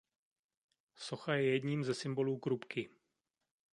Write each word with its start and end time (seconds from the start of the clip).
Socha 0.95 1.33
je 1.33 1.51
jedním 1.53 1.83
ze 1.83 1.93
symbolů 1.93 2.39
Krupky. 2.39 2.89